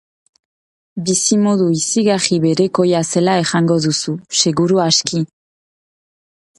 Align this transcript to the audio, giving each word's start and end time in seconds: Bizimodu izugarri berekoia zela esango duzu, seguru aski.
Bizimodu 1.09 1.67
izugarri 1.75 2.41
berekoia 2.47 3.03
zela 3.13 3.37
esango 3.45 3.79
duzu, 3.87 4.19
seguru 4.41 4.85
aski. 4.91 5.27